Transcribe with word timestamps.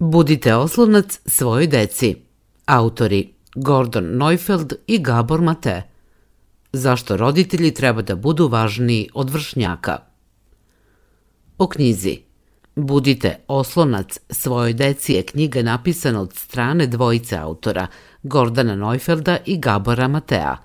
Budite 0.00 0.54
oslovnac 0.56 1.20
svojoj 1.26 1.66
deci. 1.66 2.16
Autori 2.66 3.32
Gordon 3.54 4.04
Neufeld 4.16 4.72
i 4.86 4.98
Gabor 4.98 5.40
Mate. 5.40 5.82
Zašto 6.72 7.16
roditelji 7.16 7.74
treba 7.74 8.02
da 8.02 8.16
budu 8.16 8.48
važniji 8.48 9.08
od 9.14 9.30
vršnjaka? 9.30 9.98
O 11.58 11.68
knjizi 11.68 12.18
Budite 12.76 13.36
oslonac 13.48 14.18
svojoj 14.30 14.72
deci 14.72 15.12
je 15.12 15.22
knjiga 15.22 15.62
napisana 15.62 16.20
od 16.20 16.34
strane 16.34 16.86
dvojice 16.86 17.36
autora, 17.36 17.86
Gordana 18.22 18.76
Neufelda 18.76 19.38
i 19.46 19.58
Gabora 19.58 20.08
Matea. 20.08 20.56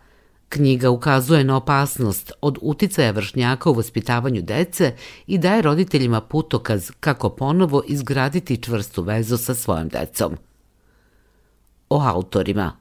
Knjiga 0.50 0.90
ukazuje 0.90 1.44
na 1.44 1.58
opasnost 1.58 2.32
od 2.42 2.58
uticaja 2.62 3.12
vršnjaka 3.12 3.70
u 3.70 3.74
vaspitavanju 3.74 4.42
dece 4.42 4.94
i 5.28 5.38
daje 5.38 5.62
roditeljima 5.62 6.22
putokaz 6.22 6.92
kako 7.00 7.30
ponovo 7.30 7.84
izgraditi 7.88 8.58
čvrstu 8.58 9.04
vezu 9.04 9.38
sa 9.38 9.56
svojom 9.56 9.88
decom. 9.88 10.38
O 11.90 12.02
autorima 12.06 12.78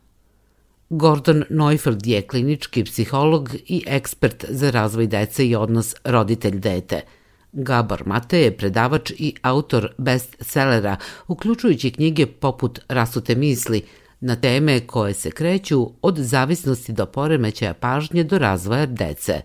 Gordon 0.91 1.45
Neufeld 1.51 2.07
je 2.07 2.23
klinički 2.23 2.85
psiholog 2.85 3.51
i 3.55 3.85
ekspert 3.87 4.45
za 4.49 4.71
razvoj 4.71 5.07
dece 5.07 5.47
i 5.47 5.57
odnos 5.57 5.95
roditelj-dete– 6.05 7.01
Gabor 7.55 8.03
Mate 8.07 8.39
je 8.39 8.57
predavač 8.57 9.11
i 9.11 9.35
autor 9.43 9.93
bestsellera, 9.99 10.97
uključujući 11.29 11.91
knjige 11.91 12.27
poput 12.27 12.81
Rasute 12.89 13.35
misli, 13.35 13.83
na 14.25 14.37
teme 14.37 14.87
koje 14.87 15.15
se 15.15 15.31
kreću 15.31 15.91
od 16.03 16.19
zavisnosti 16.19 16.93
do 16.93 17.07
poremećaja 17.07 17.75
pažnje 17.75 18.25
do 18.25 18.39
razvoja 18.39 18.87
dece. 18.87 19.41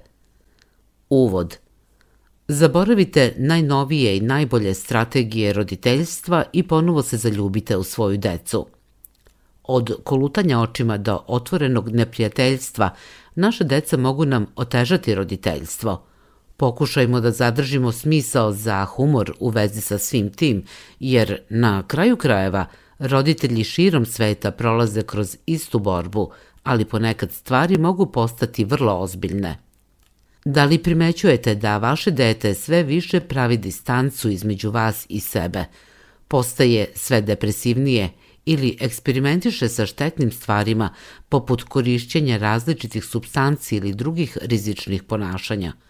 Uvod 1.10 1.58
Zaboravite 2.48 3.34
najnovije 3.38 4.18
i 4.18 4.22
najbolje 4.22 4.74
strategije 4.74 5.54
roditeljstva 5.54 6.44
i 6.54 6.64
ponovo 6.64 7.02
se 7.02 7.18
zaljubite 7.18 7.78
u 7.78 7.84
svoju 7.84 8.18
decu. 8.18 8.66
Od 9.64 10.04
kolutanja 10.04 10.60
očima 10.60 10.98
do 10.98 11.24
otvorenog 11.28 11.90
neprijateljstva 11.90 12.96
naše 13.36 13.64
deca 13.64 13.98
mogu 13.98 14.26
nam 14.26 14.46
otežati 14.56 15.16
roditeljstvo– 15.16 16.02
Pokušajmo 16.60 17.20
da 17.20 17.32
zadržimo 17.32 17.92
smisao 17.92 18.52
za 18.52 18.86
humor 18.86 19.34
u 19.40 19.50
vezi 19.50 19.82
sa 19.82 19.98
svim 19.98 20.34
tim, 20.34 20.64
jer 21.00 21.42
na 21.50 21.84
kraju 21.88 22.18
krajeva 22.18 22.66
roditelji 23.00 23.64
širom 23.64 24.06
sveta 24.06 24.52
prolaze 24.52 25.04
kroz 25.04 25.38
istu 25.46 25.80
borbu, 25.80 26.32
ali 26.64 26.86
ponekad 26.86 27.32
stvari 27.32 27.78
mogu 27.78 28.06
postati 28.06 28.66
vrlo 28.66 29.00
ozbiljne. 29.00 29.58
Da 30.46 30.66
li 30.66 30.84
primećujete 30.84 31.56
da 31.56 31.78
vaše 31.78 32.12
dete 32.12 32.54
sve 32.54 32.84
više 32.84 33.20
pravi 33.20 33.58
distancu 33.58 34.30
između 34.30 34.72
vas 34.72 35.06
i 35.10 35.20
sebe, 35.20 35.66
postaje 36.28 36.92
sve 36.96 37.22
depresivnije 37.22 38.10
ili 38.46 38.78
eksperimentiše 38.80 39.70
sa 39.70 39.86
štetnim 39.86 40.32
stvarima 40.32 40.94
poput 41.30 41.64
korišćenja 41.64 42.38
različitih 42.38 43.06
substanci 43.06 43.76
ili 43.76 43.94
drugih 43.94 44.38
rizičnih 44.42 45.04
ponašanja– 45.04 45.74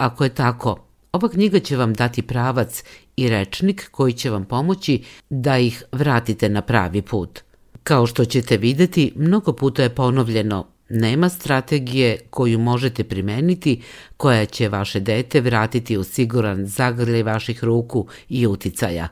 Ako 0.00 0.24
je 0.24 0.34
tako, 0.34 0.86
ova 1.12 1.28
knjiga 1.28 1.60
će 1.60 1.76
vam 1.76 1.94
dati 1.94 2.22
pravac 2.22 2.84
i 3.16 3.28
rečnik 3.28 3.88
koji 3.90 4.12
će 4.12 4.30
vam 4.30 4.44
pomoći 4.44 5.02
da 5.30 5.58
ih 5.58 5.82
vratite 5.92 6.48
na 6.48 6.62
pravi 6.62 7.02
put. 7.02 7.40
Kao 7.82 8.06
što 8.06 8.24
ćete 8.24 8.56
videti, 8.56 9.12
mnogo 9.16 9.52
puta 9.52 9.82
je 9.82 9.94
ponovljeno 9.94 10.66
Nema 10.92 11.28
strategije 11.28 12.18
koju 12.30 12.58
možete 12.58 13.04
primeniti 13.04 13.82
koja 14.16 14.46
će 14.46 14.68
vaše 14.68 15.00
dete 15.00 15.40
vratiti 15.40 15.96
u 15.96 16.04
siguran 16.04 16.66
zagrljaj 16.66 17.22
vaših 17.22 17.64
ruku 17.64 18.06
i 18.28 18.46
uticaja. 18.46 19.08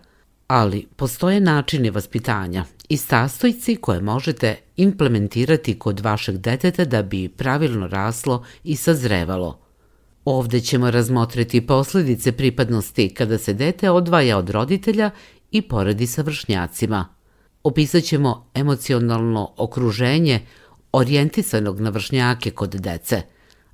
Ali 0.46 0.86
postoje 0.96 1.40
načini 1.40 1.90
vaspitanja 1.90 2.64
i 2.88 2.96
sastojci 2.96 3.76
koje 3.76 4.00
možete 4.00 4.56
implementirati 4.76 5.78
kod 5.78 6.00
vašeg 6.00 6.36
deteta 6.36 6.84
da 6.84 7.02
bi 7.02 7.28
pravilno 7.28 7.86
raslo 7.86 8.44
i 8.64 8.76
sazrevalo– 8.76 9.58
Ovde 10.30 10.60
ćemo 10.60 10.90
razmotriti 10.90 11.66
posledice 11.66 12.32
pripadnosti 12.32 13.08
kada 13.08 13.38
se 13.38 13.54
dete 13.54 13.90
odvaja 13.90 14.38
od 14.38 14.50
roditelja 14.50 15.10
i 15.50 15.62
poredi 15.62 16.06
sa 16.06 16.22
vršnjacima. 16.22 17.06
Opisat 17.62 18.04
ćemo 18.04 18.50
emocionalno 18.54 19.54
okruženje 19.56 20.40
orijentisanog 20.92 21.80
na 21.80 21.90
vršnjake 21.90 22.50
kod 22.50 22.70
dece. 22.70 23.22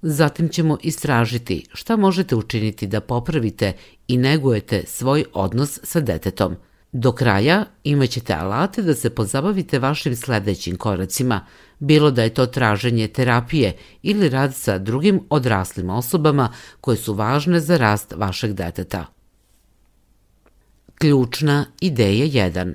Zatim 0.03 0.49
ćemo 0.49 0.79
istražiti 0.83 1.67
šta 1.73 1.97
možete 1.97 2.37
učiniti 2.37 2.87
da 2.87 3.01
popravite 3.01 3.73
i 4.09 4.17
negujete 4.17 4.83
svoj 4.87 5.25
odnos 5.33 5.81
sa 5.83 6.01
detetom. 6.01 6.57
Do 6.97 7.13
kraja 7.13 7.65
imaćete 7.85 8.35
alate 8.35 8.83
da 8.83 8.95
se 8.95 9.11
pozabavite 9.11 9.79
vašim 9.79 10.17
sledećim 10.17 10.77
koracima– 10.77 11.47
bilo 11.79 12.11
da 12.11 12.23
je 12.23 12.35
to 12.35 12.47
traženje 12.47 13.09
terapije 13.09 13.77
ili 14.03 14.29
rad 14.29 14.55
sa 14.55 14.79
drugim 14.79 15.21
odraslim 15.31 15.91
osobama 15.91 16.53
koje 16.81 16.97
su 16.97 17.15
važne 17.15 17.61
za 17.61 17.77
rast 17.77 18.15
vašeg 18.17 18.53
deteta. 18.53 19.07
Ključna 20.95 21.67
ideja 21.81 22.51
1 22.51 22.75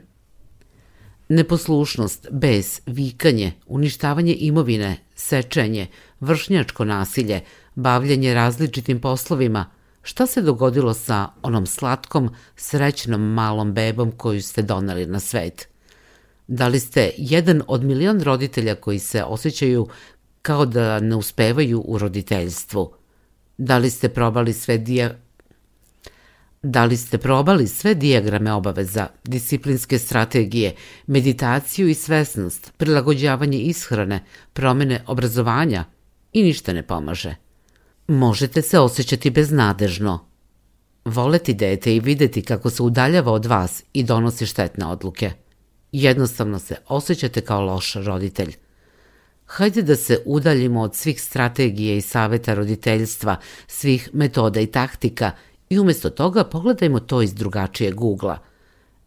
Neposlušnost, 1.30 2.28
bez, 2.32 2.82
vikanje, 2.86 3.52
uništavanje 3.68 4.36
imovine, 4.40 4.98
sečenje, 5.16 5.88
vršnjačko 6.20 6.86
nasilje, 6.86 7.42
bavljanje 7.76 8.34
različitim 8.34 9.02
poslovima, 9.02 9.66
šta 10.10 10.28
se 10.28 10.42
dogodilo 10.42 10.94
sa 10.94 11.28
onom 11.42 11.66
slatkom, 11.66 12.30
srećnom 12.56 13.34
malom 13.34 13.74
bebom 13.74 14.12
koju 14.12 14.42
ste 14.42 14.62
doneli 14.62 15.06
na 15.06 15.20
svet– 15.20 15.68
Da 16.50 16.68
li 16.68 16.80
ste 16.80 17.12
jedan 17.18 17.62
od 17.68 17.84
milion 17.84 18.22
roditelja 18.22 18.76
koji 18.76 19.00
se 19.00 19.24
osjećaju 19.24 19.88
kao 20.42 20.66
da 20.66 21.00
ne 21.00 21.16
uspevaju 21.16 21.84
u 21.86 21.98
roditeljstvu? 21.98 22.94
Da 23.58 23.78
li 23.78 23.90
ste 23.90 24.10
probali 24.10 24.54
sve 24.54 24.78
dija... 24.78 25.16
Da 26.64 26.86
li 26.86 26.98
ste 26.98 27.18
probali 27.18 27.68
sve 27.68 27.94
dijagrame 27.94 28.54
obaveza, 28.54 29.08
disciplinske 29.24 30.00
strategije, 30.00 30.76
meditaciju 31.08 31.88
i 31.88 31.94
svesnost, 31.94 32.72
prilagođavanje 32.78 33.58
ishrane, 33.60 34.24
promene 34.54 35.04
obrazovanja 35.08 35.86
i 36.34 36.44
ništa 36.44 36.74
ne 36.74 36.84
pomaže? 36.84 37.36
Možete 38.10 38.62
se 38.62 38.80
osjećati 38.80 39.30
beznadežno, 39.30 40.26
voleti 41.06 41.54
dete 41.54 41.96
i 41.96 42.00
videti 42.00 42.42
kako 42.42 42.70
se 42.70 42.84
udaljava 42.84 43.32
od 43.32 43.46
vas 43.46 43.84
i 43.94 44.04
donosi 44.04 44.46
štetne 44.46 44.86
odluke– 44.86 45.32
Jednostavno 45.92 46.60
se 46.60 46.76
osjećate 46.88 47.42
kao 47.42 47.62
loš 47.62 47.94
roditelj. 47.94 48.56
Hajde 49.46 49.82
da 49.82 49.96
se 49.96 50.22
udaljimo 50.26 50.82
od 50.82 50.96
svih 50.96 51.22
strategije 51.22 51.98
i 51.98 52.02
saveta 52.02 52.54
roditeljstva, 52.54 53.36
svih 53.68 54.10
metoda 54.14 54.60
i 54.60 54.68
taktika 54.68 55.32
i 55.70 55.80
umesto 55.80 56.10
toga 56.10 56.44
pogledajmo 56.44 57.00
to 57.00 57.22
iz 57.22 57.34
drugačijeg 57.34 58.02
ugla. 58.02 58.38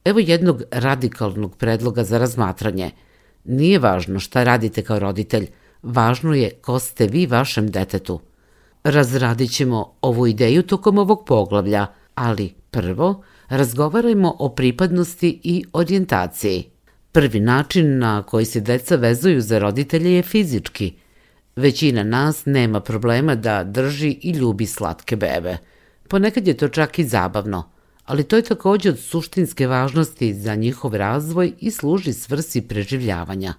Evo 0.04 0.18
jednog 0.18 0.62
radikalnog 0.70 1.56
predloga 1.56 2.04
za 2.04 2.18
razmatranje. 2.18 2.90
Nije 3.44 3.78
važno 3.78 4.20
šta 4.20 4.44
radite 4.44 4.82
kao 4.82 4.98
roditelj, 4.98 5.50
važno 5.82 6.34
je 6.34 6.50
ko 6.50 6.78
ste 6.78 7.06
vi 7.06 7.26
vašem 7.26 7.70
detetu. 7.70 8.20
Razradit 8.84 9.52
ćemo 9.52 9.94
ovu 10.00 10.26
ideju 10.26 10.62
tokom 10.62 10.98
ovog 10.98 11.24
poglavlja, 11.26 11.86
ali 12.14 12.54
prvo 12.70 13.22
razgovarajmo 13.48 14.36
o 14.38 14.48
pripadnosti 14.48 15.40
i 15.42 15.64
orijentaciji. 15.72 16.64
Prvi 17.12 17.40
način 17.40 17.98
na 17.98 18.22
koji 18.22 18.44
se 18.44 18.60
deca 18.60 18.96
vezuju 18.96 19.40
za 19.40 19.58
roditelje 19.58 20.12
je 20.12 20.22
fizički. 20.22 20.92
Većina 21.56 22.02
nas 22.02 22.42
nema 22.46 22.80
problema 22.80 23.34
da 23.34 23.64
drži 23.64 24.18
i 24.22 24.30
ljubi 24.30 24.66
slatke 24.66 25.16
bebe. 25.16 25.56
Ponekad 26.08 26.48
je 26.48 26.56
to 26.56 26.68
čak 26.68 26.98
i 26.98 27.04
zabavno, 27.04 27.70
ali 28.04 28.24
to 28.24 28.36
je 28.36 28.42
takođe 28.42 28.90
od 28.90 28.98
suštinske 28.98 29.66
važnosti 29.66 30.34
za 30.34 30.54
njihov 30.54 30.94
razvoj 30.94 31.52
i 31.58 31.70
služi 31.70 32.12
svrsi 32.12 32.60
preživljavanja. 32.60 33.54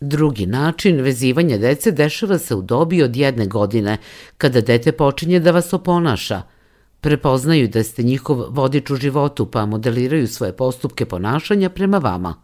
Drugi 0.00 0.46
način 0.46 1.00
vezivanja 1.00 1.58
dece 1.58 1.90
dešava 1.90 2.38
se 2.38 2.54
u 2.54 2.62
dobi 2.62 3.02
od 3.02 3.16
jedne 3.16 3.46
godine, 3.46 3.98
kada 4.38 4.60
dete 4.60 4.92
počinje 4.92 5.40
da 5.40 5.50
vas 5.50 5.72
oponaša– 5.72 6.42
prepoznaju 7.06 7.68
da 7.68 7.82
ste 7.84 8.02
njihov 8.02 8.44
vodič 8.50 8.90
u 8.90 8.96
životu 8.96 9.46
pa 9.46 9.66
modeliraju 9.66 10.26
svoje 10.28 10.52
postupke 10.52 11.06
ponašanja 11.06 11.70
prema 11.70 11.98
vama. 11.98 12.34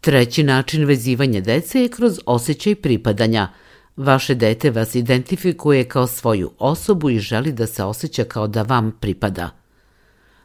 Treći 0.00 0.42
način 0.42 0.84
vezivanja 0.84 1.40
dece 1.40 1.80
je 1.80 1.88
kroz 1.88 2.20
osjećaj 2.26 2.74
pripadanja. 2.74 3.48
Vaše 3.96 4.34
dete 4.34 4.70
vas 4.70 4.94
identifikuje 4.94 5.84
kao 5.84 6.06
svoju 6.06 6.50
osobu 6.58 7.10
i 7.10 7.18
želi 7.18 7.52
da 7.52 7.66
se 7.66 7.84
osjeća 7.84 8.24
kao 8.24 8.46
da 8.46 8.62
vam 8.62 8.92
pripada. 9.00 9.50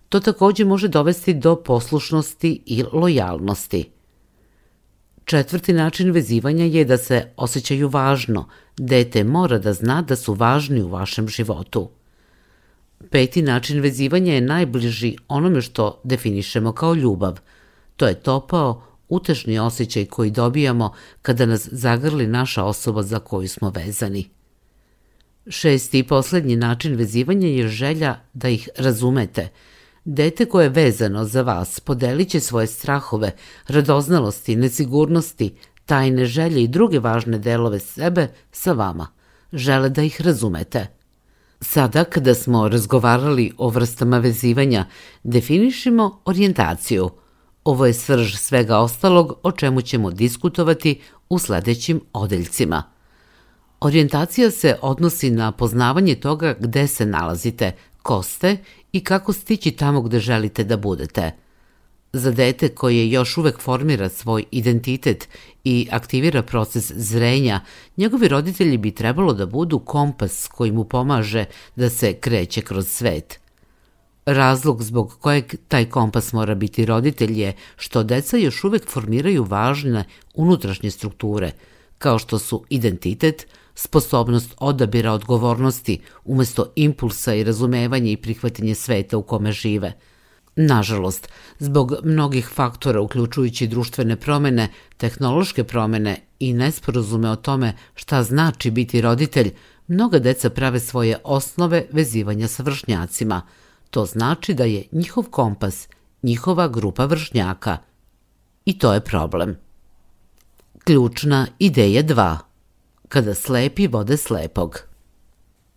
To 0.09 0.19
takođe 0.19 0.65
može 0.65 0.87
dovesti 0.87 1.33
do 1.33 1.55
poslušnosti 1.55 2.63
i 2.65 2.83
lojalnosti. 2.93 3.89
Četvrti 5.25 5.73
način 5.73 6.11
vezivanja 6.11 6.65
je 6.65 6.85
da 6.85 6.97
se 6.97 7.27
osjećaju 7.37 7.87
važno. 7.87 8.47
Dete 8.77 9.23
mora 9.23 9.59
da 9.59 9.73
zna 9.73 10.01
da 10.01 10.15
su 10.15 10.33
važni 10.33 10.81
u 10.81 10.87
vašem 10.87 11.27
životu. 11.27 11.89
Peti 13.09 13.41
način 13.41 13.81
vezivanja 13.81 14.33
je 14.33 14.41
najbliži 14.41 15.15
onome 15.27 15.61
što 15.61 16.01
definišemo 16.03 16.71
kao 16.71 16.93
ljubav– 16.93 17.39
To 18.01 18.07
je 18.07 18.15
topao, 18.15 18.83
utešni 19.09 19.59
osjećaj 19.59 20.05
koji 20.05 20.31
dobijamo 20.31 20.93
kada 21.21 21.45
nas 21.45 21.69
zagrli 21.71 22.27
naša 22.27 22.63
osoba 22.63 23.03
za 23.03 23.19
koju 23.19 23.47
smo 23.47 23.69
vezani. 23.69 24.29
Šesti 25.47 25.99
i 25.99 26.03
poslednji 26.03 26.55
način 26.55 26.95
vezivanja 26.95 27.47
je 27.47 27.67
želja 27.67 28.15
da 28.33 28.49
ih 28.49 28.69
razumete. 28.77 29.49
Dete 30.05 30.45
koje 30.45 30.65
je 30.65 30.69
vezano 30.69 31.25
za 31.25 31.41
vas 31.41 31.79
podelit 31.79 32.29
će 32.29 32.39
svoje 32.39 32.67
strahove, 32.67 33.31
radoznalosti, 33.67 34.55
nesigurnosti, 34.55 35.55
tajne 35.85 36.25
želje 36.25 36.63
i 36.63 36.67
druge 36.67 36.99
važne 36.99 37.37
delove 37.39 37.79
sebe 37.79 38.27
sa 38.51 38.73
vama. 38.73 39.07
Žele 39.53 39.89
da 39.89 40.01
ih 40.01 40.21
razumete. 40.21 40.87
Sada 41.61 42.03
kada 42.03 42.33
smo 42.33 42.67
razgovarali 42.67 43.51
o 43.57 43.69
vrstama 43.69 44.17
vezivanja, 44.17 44.85
definišimo 45.23 46.21
orijentaciju. 46.25 47.09
Ovo 47.63 47.85
je 47.85 47.93
srž 47.93 48.35
svega 48.35 48.77
ostalog 48.77 49.39
o 49.43 49.51
čemu 49.51 49.81
ćemo 49.81 50.11
diskutovati 50.11 51.01
u 51.29 51.39
sledećim 51.39 52.01
odeljcima. 52.13 52.83
Orijentacija 53.79 54.51
se 54.51 54.77
odnosi 54.81 55.31
na 55.31 55.51
poznavanje 55.51 56.15
toga 56.15 56.55
gde 56.59 56.87
se 56.87 57.05
nalazite, 57.05 57.71
ko 58.01 58.23
ste 58.23 58.57
i 58.91 59.03
kako 59.03 59.33
stići 59.33 59.71
tamo 59.71 60.01
gde 60.01 60.19
želite 60.19 60.63
da 60.63 60.77
budete. 60.77 61.31
Za 62.13 62.31
dete 62.31 62.69
koje 62.69 63.09
još 63.11 63.37
uvek 63.37 63.59
formira 63.59 64.09
svoj 64.09 64.45
identitet 64.51 65.29
i 65.63 65.87
aktivira 65.91 66.43
proces 66.43 66.91
zrenja, 66.91 67.61
njegovi 67.97 68.27
roditelji 68.27 68.77
bi 68.77 68.95
trebalo 68.95 69.33
da 69.33 69.45
budu 69.45 69.79
kompas 69.79 70.47
koji 70.47 70.71
mu 70.71 70.83
pomaže 70.83 71.45
da 71.75 71.89
se 71.89 72.13
kreće 72.13 72.61
kroz 72.61 72.87
svet. 72.87 73.39
Razlog 74.25 74.83
zbog 74.83 75.17
kojeg 75.19 75.55
taj 75.67 75.85
kompas 75.85 76.33
mora 76.33 76.55
biti 76.55 76.85
roditelj 76.85 77.41
je 77.41 77.55
što 77.75 78.03
deca 78.03 78.37
još 78.37 78.63
uvek 78.63 78.89
formiraju 78.89 79.43
važne 79.43 80.03
unutrašnje 80.33 80.91
strukture, 80.91 81.51
kao 81.97 82.19
što 82.19 82.39
su 82.39 82.63
identitet, 82.69 83.47
sposobnost 83.75 84.53
odabira 84.57 85.11
odgovornosti 85.11 85.99
umesto 86.25 86.71
impulsa 86.75 87.33
i 87.33 87.43
razumevanja 87.43 88.11
i 88.11 88.17
prihvatanje 88.17 88.75
sveta 88.75 89.17
u 89.17 89.23
kome 89.23 89.51
žive. 89.51 89.93
Nažalost, 90.55 91.29
zbog 91.59 91.93
mnogih 92.03 92.47
faktora 92.47 93.01
uključujući 93.01 93.67
društvene 93.67 94.15
promene, 94.15 94.67
tehnološke 94.97 95.63
promene 95.63 96.17
i 96.39 96.53
nesporazume 96.53 97.29
o 97.29 97.35
tome 97.35 97.73
šta 97.95 98.23
znači 98.23 98.71
biti 98.71 99.01
roditelj, 99.01 99.51
mnoga 99.87 100.19
deca 100.19 100.49
prave 100.49 100.79
svoje 100.79 101.17
osnove 101.23 101.85
vezivanja 101.91 102.47
sa 102.47 102.63
vršnjacima. 102.63 103.41
To 103.89 104.05
znači 104.05 104.53
da 104.53 104.63
je 104.63 104.83
njihov 104.91 105.23
kompas 105.23 105.87
njihova 106.23 106.67
grupa 106.67 107.05
vršnjaka. 107.05 107.77
I 108.65 108.79
to 108.79 108.93
je 108.93 109.01
problem. 109.01 109.57
Ključna 110.83 111.47
ideja 111.59 112.03
2 112.03 112.37
kada 113.11 113.33
slepi 113.35 113.87
vode 113.87 114.17
slepog. 114.17 114.79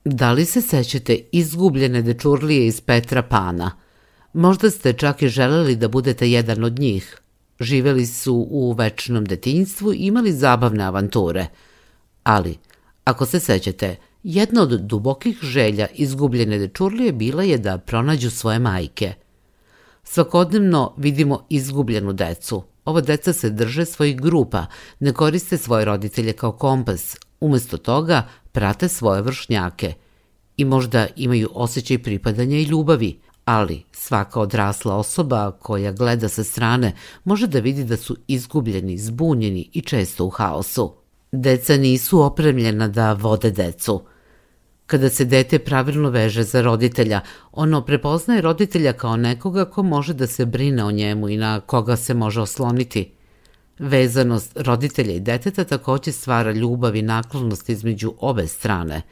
Da 0.05 0.33
li 0.33 0.45
se 0.45 0.61
sećate 0.61 1.19
izgubljene 1.33 2.03
dečurlije 2.03 2.67
iz 2.67 2.81
Petra 2.81 3.23
Pana? 3.23 3.71
Možda 4.33 4.71
ste 4.71 4.93
čak 4.93 5.23
i 5.23 5.29
želeli 5.29 5.77
da 5.77 5.89
budete 5.89 6.31
jedan 6.31 6.65
od 6.65 6.79
njih. 6.79 7.19
Živeli 7.61 8.07
su 8.07 8.47
u 8.51 8.73
večnom 8.73 9.25
detinjstvu 9.25 9.93
i 9.93 9.97
imali 9.97 10.33
zabavne 10.33 10.85
avanture. 10.85 11.47
Ali, 12.23 12.59
ako 13.05 13.27
se 13.27 13.41
sećate, 13.41 13.97
jedna 14.23 14.63
od 14.63 14.81
dubokih 14.81 15.39
želja 15.43 15.87
izgubljene 15.95 16.59
dečurlije 16.59 17.13
bila 17.13 17.43
je 17.43 17.59
da 17.59 17.79
pronađu 17.79 18.31
svoje 18.31 18.59
majke. 18.59 19.15
Svakodnevno 20.05 20.95
vidimo 20.97 21.47
izgubljenu 21.51 22.13
decu– 22.13 22.63
Ova 22.85 23.01
deca 23.01 23.33
se 23.33 23.51
drže 23.51 23.85
svojih 23.85 24.21
grupa, 24.21 24.67
ne 25.01 25.13
koriste 25.13 25.59
svoje 25.59 25.85
roditelje 25.85 26.33
kao 26.33 26.53
kompas, 26.53 27.17
umesto 27.41 27.79
toga 27.79 28.29
prate 28.53 28.89
svoje 28.89 29.23
vršnjake. 29.23 29.93
I 30.57 30.65
možda 30.65 31.07
imaju 31.17 31.49
osjećaj 31.55 32.03
pripadanja 32.03 32.57
i 32.57 32.63
ljubavi, 32.63 33.21
ali 33.45 33.83
svaka 33.93 34.41
odrasla 34.41 34.97
osoba 34.97 35.51
koja 35.51 35.93
gleda 35.93 36.29
sa 36.29 36.45
strane 36.45 36.93
može 37.25 37.47
da 37.47 37.59
vidi 37.59 37.85
da 37.85 37.97
su 37.97 38.17
izgubljeni, 38.29 38.99
zbunjeni 38.99 39.71
i 39.73 39.81
često 39.81 40.25
u 40.25 40.31
haosu. 40.31 40.95
Deca 41.33 41.77
nisu 41.77 42.21
opremljena 42.21 42.89
da 42.89 43.13
vode 43.13 43.51
decu– 43.51 44.03
Kada 44.87 45.11
se 45.11 45.25
dete 45.25 45.59
pravilno 45.59 46.11
veže 46.11 46.43
za 46.43 46.63
roditelja, 46.63 47.21
ono 47.53 47.85
prepoznaje 47.85 48.41
roditelja 48.41 48.93
kao 48.93 49.17
nekoga 49.17 49.65
ko 49.65 49.83
može 49.83 50.15
da 50.15 50.27
se 50.27 50.47
brine 50.47 50.85
o 50.85 50.91
njemu 50.91 51.29
i 51.29 51.37
na 51.37 51.61
koga 51.61 51.97
se 51.97 52.15
može 52.15 52.41
osloniti. 52.41 53.11
Vezanost 53.79 54.53
roditelja 54.57 55.13
i 55.13 55.21
deteta 55.21 55.65
takođe 55.65 56.13
stvara 56.13 56.53
ljubav 56.53 56.97
i 56.97 57.03
naklonost 57.03 57.69
između 57.69 58.15
obe 58.19 58.47
strane. 58.47 59.03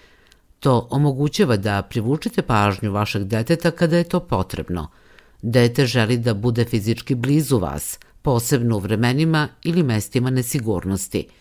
To 0.61 0.89
omogućava 0.91 1.57
da 1.57 1.83
privučete 1.83 2.43
pažnju 2.43 2.93
vašeg 2.93 3.25
deteta 3.25 3.71
kada 3.71 3.97
je 3.97 4.05
to 4.05 4.21
potrebno. 4.21 4.89
Dete 5.43 5.87
želi 5.87 6.17
da 6.17 6.35
bude 6.35 6.65
fizički 6.65 7.15
blizu 7.15 7.59
vas, 7.59 7.99
posebno 8.23 8.77
u 8.77 8.79
vremenima 8.79 9.49
ili 9.63 9.83
mestima 9.83 10.31
nesigurnosti– 10.31 11.27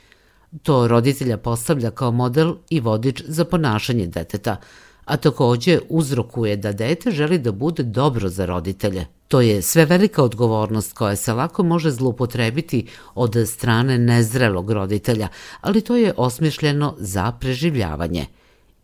To 0.63 0.87
roditelja 0.87 1.37
postavlja 1.37 1.91
kao 1.91 2.11
model 2.11 2.55
i 2.69 2.79
vodič 2.79 3.23
za 3.27 3.45
ponašanje 3.45 4.07
deteta, 4.07 4.57
a 5.05 5.17
takođe 5.17 5.79
uzrokuje 5.89 6.55
da 6.57 6.71
dete 6.71 7.11
želi 7.11 7.39
da 7.39 7.51
bude 7.51 7.83
dobro 7.83 8.29
za 8.29 8.45
roditelje. 8.45 9.05
To 9.27 9.41
je 9.41 9.61
sve 9.61 9.85
velika 9.85 10.23
odgovornost 10.23 10.93
koja 10.93 11.15
se 11.15 11.33
lako 11.33 11.63
može 11.63 11.91
zlupotrebiti 11.91 12.87
od 13.15 13.35
strane 13.47 13.97
nezrelog 13.97 14.71
roditelja, 14.71 15.27
ali 15.61 15.81
to 15.81 15.95
je 15.95 16.13
osmišljeno 16.17 16.95
za 16.97 17.31
preživljavanje. 17.31 18.25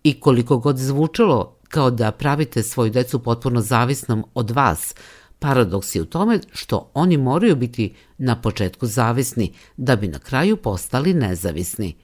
I 0.03 0.19
koliko 0.19 0.57
god 0.57 0.77
zvučalo 0.77 1.57
kao 1.67 1.91
da 1.91 2.11
pravite 2.11 2.63
svoju 2.63 2.91
decu 2.91 3.19
potpuno 3.19 3.61
zavisnom 3.61 4.25
od 4.33 4.51
vas, 4.51 4.95
Paradoks 5.39 5.95
je 5.95 6.01
u 6.01 6.05
tome 6.05 6.39
što 6.53 6.91
oni 6.93 7.17
moraju 7.17 7.55
biti 7.55 7.95
na 8.17 8.41
početku 8.41 8.85
zavisni 8.85 9.53
da 9.77 9.95
bi 9.95 10.07
na 10.07 10.19
kraju 10.19 10.57
postali 10.57 11.13
nezavisni. 11.13 11.95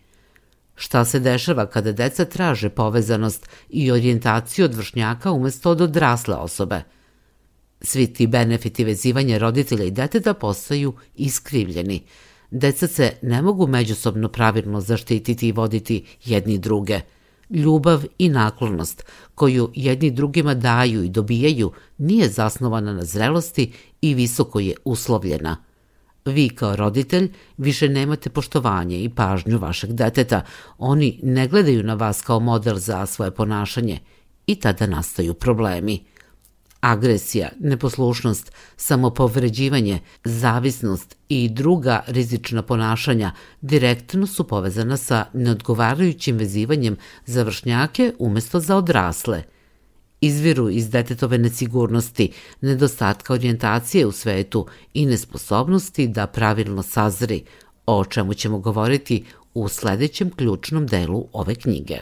Šta 0.76 1.06
se 1.06 1.20
dešava 1.20 1.66
kada 1.66 1.92
deca 1.92 2.26
traže 2.26 2.70
povezanost 2.70 3.50
i 3.70 3.92
orijentaciju 3.92 4.66
od 4.66 4.74
vršnjaka 4.74 5.32
umesto 5.32 5.72
od 5.72 5.82
odrasle 5.82 6.36
osobe? 6.36 6.82
Svi 7.82 8.14
ti 8.14 8.28
benefiti 8.28 8.84
vezivanja 8.84 9.38
roditelja 9.38 9.84
i 9.84 9.92
deteta 9.92 10.34
postaju 10.34 10.94
iskrivljeni. 11.16 12.04
Deca 12.52 12.88
se 12.88 13.14
ne 13.22 13.42
mogu 13.42 13.68
međusobno 13.68 14.30
pravilno 14.30 14.82
zaštititi 14.82 15.48
i 15.48 15.52
voditi 15.52 16.06
jedni 16.24 16.58
druge– 16.58 17.00
Ljubav 17.50 18.04
i 18.18 18.30
naklonost 18.30 19.04
koju 19.36 19.72
jedni 19.76 20.12
drugima 20.12 20.54
daju 20.54 21.04
i 21.04 21.10
dobijaju 21.10 21.72
nije 21.98 22.30
zasnovana 22.30 22.94
na 22.94 23.04
zrelosti 23.04 23.74
i 24.02 24.14
visoko 24.14 24.60
je 24.60 24.76
uslovljena. 24.86 25.58
Vi 26.26 26.50
kao 26.50 26.76
roditelj 26.76 27.32
više 27.58 27.90
nemate 27.90 28.30
poštovanje 28.30 29.04
i 29.04 29.10
pažnju 29.10 29.58
vašeg 29.58 29.94
deteta, 29.94 30.42
oni 30.78 31.20
ne 31.24 31.48
gledaju 31.48 31.84
na 31.84 31.94
vas 31.94 32.22
kao 32.22 32.40
model 32.40 32.76
za 32.76 33.06
svoje 33.06 33.32
ponašanje 33.32 34.00
i 34.48 34.56
tada 34.56 34.88
nastaju 34.88 35.34
problemi. 35.34 36.06
Agresija, 36.84 37.50
neposlušnost, 37.60 38.52
samopovređivanje, 38.78 40.00
zavisnost 40.24 41.18
i 41.30 41.50
druga 41.50 42.04
rizična 42.08 42.62
ponašanja 42.62 43.32
direktno 43.62 44.28
su 44.28 44.48
povezana 44.48 44.98
sa 44.98 45.26
neodgovarajućim 45.34 46.38
vezivanjem 46.38 46.98
za 47.26 47.44
vršnjake 47.44 48.14
umesto 48.20 48.60
za 48.60 48.78
odrasle. 48.78 49.44
Izviru 50.22 50.70
iz 50.70 50.90
detetove 50.90 51.38
nesigurnosti, 51.38 52.32
nedostatka 52.62 53.34
orijentacije 53.34 54.06
u 54.06 54.12
svetu 54.12 54.68
i 54.94 55.06
nesposobnosti 55.06 56.08
da 56.08 56.28
pravilno 56.28 56.84
sazri, 56.84 57.44
o 57.86 58.06
čemu 58.06 58.34
ćemo 58.34 58.60
govoriti 58.60 59.26
u 59.54 59.68
sledećem 59.68 60.30
ključnom 60.30 60.88
delu 60.88 61.28
ove 61.34 61.56
knjige. 61.56 61.98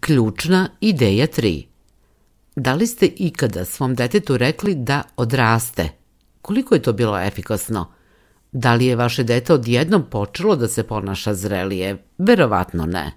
Ključna 0.00 0.68
ideja 0.80 1.26
3 1.26 1.73
Da 2.56 2.74
li 2.74 2.86
ste 2.86 3.06
ikada 3.06 3.64
svom 3.64 3.94
detetu 3.94 4.36
rekli 4.36 4.74
da 4.74 5.02
odraste? 5.16 5.88
Koliko 6.42 6.74
je 6.74 6.82
to 6.82 6.92
bilo 6.92 7.20
efikasno? 7.20 7.92
Da 8.52 8.74
li 8.74 8.86
je 8.86 8.96
vaše 8.96 9.24
dete 9.24 9.54
odjednom 9.54 10.04
počelo 10.10 10.56
da 10.56 10.68
se 10.68 10.82
ponaša 10.82 11.34
zrelije? 11.34 12.04
Verovatno 12.18 12.86
ne. 12.86 13.12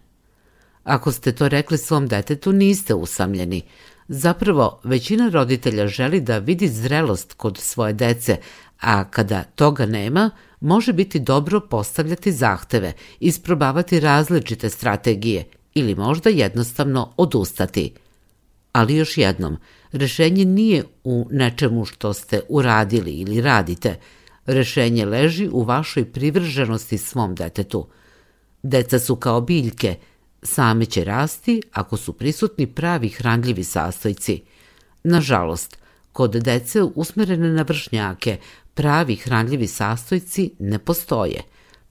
Ako 0.84 1.12
ste 1.12 1.32
to 1.32 1.48
rekli 1.48 1.78
svom 1.78 2.08
detetu, 2.08 2.52
niste 2.52 2.94
usamljeni. 2.94 3.62
Zapravo, 4.08 4.80
većina 4.84 5.30
roditelja 5.30 5.88
želi 5.88 6.22
da 6.22 6.38
vidi 6.38 6.68
zrelost 6.68 7.34
kod 7.34 7.58
svoje 7.58 7.94
dece, 7.94 8.38
a 8.82 9.04
kada 9.04 9.44
toga 9.44 9.86
nema, 9.86 10.30
može 10.60 10.94
biti 10.94 11.20
dobro 11.20 11.60
postavljati 11.60 12.32
zahteve, 12.32 12.94
isprobavati 13.20 14.00
različite 14.00 14.70
strategije 14.70 15.46
ili 15.74 15.96
možda 15.96 16.30
jednostavno 16.30 17.14
odustati– 17.18 17.94
Ali 18.78 18.96
još 18.96 19.18
jednom, 19.18 19.58
rešenje 19.92 20.46
nije 20.46 20.84
u 21.04 21.28
nečemu 21.32 21.86
što 21.86 22.14
ste 22.14 22.42
uradili 22.50 23.12
ili 23.12 23.42
radite. 23.42 24.00
Rešenje 24.46 25.06
leži 25.06 25.50
u 25.52 25.64
vašoj 25.64 26.12
privrženosti 26.12 26.98
svom 26.98 27.36
detetu. 27.36 27.88
Deca 28.64 29.00
su 29.00 29.16
kao 29.16 29.42
biljke, 29.42 29.96
same 30.44 30.86
će 30.86 31.04
rasti 31.04 31.62
ako 31.72 31.98
su 31.98 32.14
prisutni 32.14 32.68
pravi 32.68 33.10
hranljivi 33.10 33.64
sastojci. 33.64 34.42
Nažalost, 35.04 35.78
kod 36.12 36.32
dece 36.32 36.84
usmerene 36.84 37.50
na 37.50 37.62
vršnjake 37.62 38.38
pravi 38.74 39.16
hranljivi 39.16 39.68
sastojci 39.68 40.52
ne 40.60 40.80
postoje. 40.80 41.42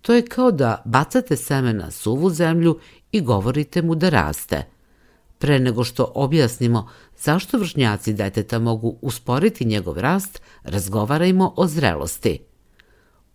To 0.03 0.15
je 0.15 0.27
kao 0.27 0.51
da 0.51 0.83
bacate 0.85 1.37
seme 1.37 1.73
na 1.73 1.91
suvu 1.91 2.31
zemlju 2.31 2.79
i 3.13 3.21
govorite 3.21 3.83
mu 3.83 3.95
da 3.95 4.09
raste. 4.09 4.76
Pre 5.39 5.59
nego 5.59 5.85
što 5.85 6.13
objasnimo 6.15 6.89
zašto 7.19 7.59
vršnjaci 7.59 8.13
deteta 8.13 8.59
mogu 8.59 8.99
usporiti 9.03 9.65
njegov 9.65 9.99
rast, 9.99 10.43
razgovarajmo 10.63 11.55
o 11.57 11.67
zrelosti. 11.67 12.39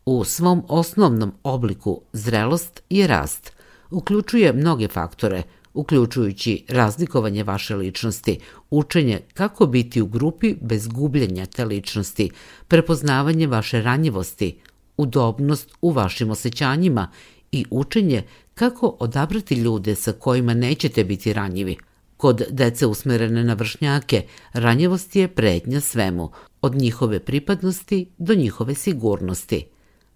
U 0.06 0.24
svom 0.24 0.64
osnovnom 0.68 1.34
obliku 1.44 2.02
zrelost 2.14 2.82
je 2.90 3.08
rast. 3.08 3.54
Uključuje 3.92 4.54
mnoge 4.54 4.88
faktore, 4.88 5.44
uključujući 5.74 6.66
razlikovanje 6.70 7.44
vaše 7.44 7.76
ličnosti, 7.76 8.40
učenje 8.70 9.22
kako 9.34 9.66
biti 9.66 10.02
u 10.02 10.06
grupi 10.06 10.56
bez 10.62 10.88
gubljenja 10.88 11.46
te 11.46 11.66
ličnosti, 11.66 12.30
prepoznavanje 12.68 13.48
vaše 13.48 13.82
ranjivosti, 13.82 14.60
udobnost 14.98 15.72
u 15.82 15.92
vašim 15.92 16.32
osjećanjima 16.32 17.12
i 17.52 17.66
učenje 17.70 18.24
kako 18.54 18.96
odabrati 19.00 19.56
ljude 19.56 19.96
sa 19.96 20.12
kojima 20.12 20.54
nećete 20.54 21.04
biti 21.04 21.34
ranjivi. 21.34 21.78
Kod 22.22 22.42
dece 22.50 22.86
usmerene 22.86 23.44
na 23.44 23.54
vršnjake, 23.54 24.24
ranjivost 24.54 25.16
je 25.16 25.28
prednja 25.28 25.80
svemu, 25.82 26.30
od 26.62 26.76
njihove 26.76 27.20
pripadnosti 27.20 28.10
do 28.18 28.36
njihove 28.36 28.76
sigurnosti. 28.76 29.66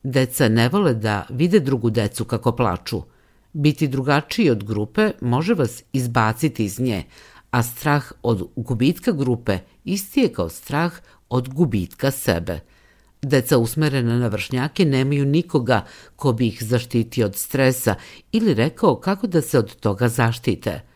Deca 0.04 0.50
ne 0.50 0.70
vole 0.70 0.94
da 0.94 1.26
vide 1.30 1.60
drugu 1.60 1.90
decu 1.90 2.26
kako 2.26 2.52
plaču. 2.52 3.02
Biti 3.54 3.88
drugačiji 3.88 4.50
od 4.50 4.64
grupe 4.64 5.12
može 5.22 5.54
vas 5.54 5.84
izbaciti 5.94 6.66
iz 6.66 6.80
nje, 6.80 7.04
a 7.52 7.64
strah 7.64 8.12
od 8.24 8.48
gubitka 8.56 9.12
grupe 9.12 9.60
isti 9.84 10.20
je 10.20 10.34
kao 10.34 10.50
strah 10.50 10.94
od 11.30 11.50
gubitka 11.50 12.12
sebe. 12.12 12.60
Deca 13.22 13.58
usmerena 13.58 14.20
na 14.20 14.28
vršnjake 14.28 14.86
nemaju 14.86 15.26
nikoga 15.26 15.86
ko 16.16 16.34
bi 16.34 16.48
ih 16.48 16.64
zaštitio 16.64 17.26
od 17.26 17.36
stresa 17.36 17.96
ili 18.32 18.54
rekao 18.54 18.96
kako 18.96 19.28
da 19.28 19.42
se 19.42 19.60
od 19.60 19.76
toga 19.76 20.08
zaštite– 20.08 20.82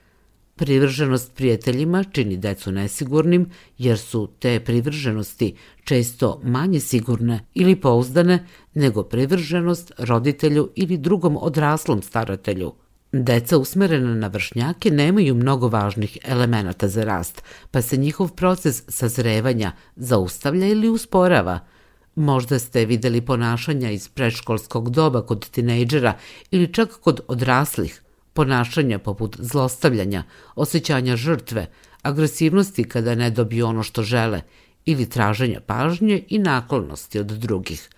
Privrženost 0.59 1.35
prijateljima 1.35 2.03
čini 2.03 2.37
decu 2.37 2.71
nesigurnim 2.71 3.49
jer 3.77 3.99
su 3.99 4.29
te 4.39 4.59
privrženosti 4.59 5.55
često 5.83 6.41
manje 6.43 6.79
sigurne 6.79 7.45
ili 7.53 7.75
pouzdane 7.75 8.45
nego 8.73 9.03
privrženost 9.03 9.91
roditelju 9.97 10.69
ili 10.75 10.97
drugom 10.97 11.37
odraslom 11.41 12.01
staratelju. 12.01 12.73
Deca 13.11 13.57
usmerena 13.57 14.15
na 14.15 14.27
vršnjake 14.27 14.91
nemaju 14.91 15.35
mnogo 15.35 15.67
važnih 15.67 16.17
elemenata 16.23 16.87
za 16.87 17.03
rast, 17.03 17.43
pa 17.71 17.81
se 17.81 17.97
njihov 17.97 18.31
proces 18.31 18.83
sazrevanja 18.87 19.71
zaustavlja 19.95 20.67
ili 20.67 20.89
usporava. 20.89 21.59
Možda 22.15 22.59
ste 22.59 22.85
videli 22.85 23.21
ponašanja 23.21 23.91
iz 23.91 24.09
predškolskog 24.09 24.89
doba 24.89 25.25
kod 25.25 25.49
tinejdžera 25.49 26.17
ili 26.51 26.73
čak 26.73 26.99
kod 27.01 27.21
odraslih– 27.27 28.01
ponašanja 28.39 28.99
poput 28.99 29.35
zlostavljanja, 29.39 30.23
osjećanja 30.55 31.15
žrtve, 31.15 31.65
agresivnosti 32.01 32.83
kada 32.83 33.15
ne 33.15 33.29
dobiju 33.29 33.65
ono 33.67 33.83
što 33.83 34.03
žele 34.03 34.41
ili 34.85 35.09
traženja 35.09 35.59
pažnje 35.59 36.23
i 36.27 36.39
naklonosti 36.39 37.19
od 37.19 37.25
drugih. 37.25 37.89